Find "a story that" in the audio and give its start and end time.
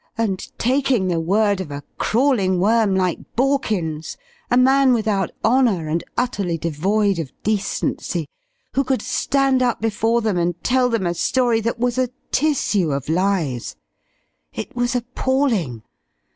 11.05-11.77